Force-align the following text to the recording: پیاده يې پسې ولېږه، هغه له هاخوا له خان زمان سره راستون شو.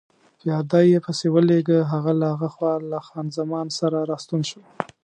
پیاده 0.39 0.79
يې 0.91 0.99
پسې 1.05 1.27
ولېږه، 1.31 1.79
هغه 1.91 2.11
له 2.21 2.29
هاخوا 2.39 2.73
له 2.91 2.99
خان 3.07 3.25
زمان 3.37 3.67
سره 3.79 3.97
راستون 4.11 4.41
شو. 4.49 4.61